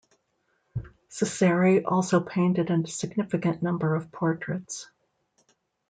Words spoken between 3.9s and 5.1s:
of portraits.